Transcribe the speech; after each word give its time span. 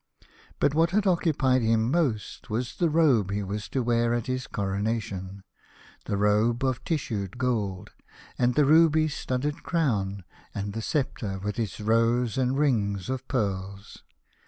But 0.59 0.73
what 0.73 0.89
had 0.89 1.05
occupied 1.05 1.61
him 1.61 1.91
most 1.91 2.49
was 2.49 2.77
the 2.77 2.89
robe 2.89 3.29
he 3.29 3.43
was 3.43 3.69
to 3.69 3.83
wear 3.83 4.15
at 4.15 4.25
his 4.25 4.47
coronation, 4.47 5.43
the 6.05 6.17
robe 6.17 6.63
of 6.63 6.83
tissued 6.83 7.37
gold, 7.37 7.91
and 8.35 8.55
the 8.55 8.65
ruby 8.65 9.07
studded 9.07 9.61
crown, 9.61 10.23
and 10.55 10.73
the 10.73 10.81
sceptre 10.81 11.37
with 11.37 11.59
its 11.59 11.79
rows 11.79 12.35
and 12.35 12.57
rings 12.57 13.11
of 13.11 13.27
pearls. 13.27 13.99